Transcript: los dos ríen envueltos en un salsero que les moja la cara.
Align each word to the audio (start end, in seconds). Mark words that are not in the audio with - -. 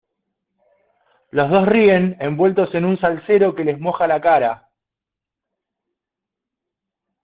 los 1.29 1.51
dos 1.51 1.67
ríen 1.67 2.17
envueltos 2.19 2.73
en 2.73 2.85
un 2.85 2.97
salsero 2.99 3.53
que 3.53 3.63
les 3.63 3.79
moja 3.79 4.07
la 4.07 4.19
cara. 4.19 4.67